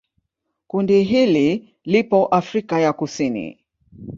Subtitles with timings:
[0.67, 3.59] Kundi hili lipo Afrika ya Kusini.